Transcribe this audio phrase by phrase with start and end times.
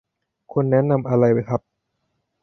[0.51, 1.61] คุณแนะนำอะไรครับ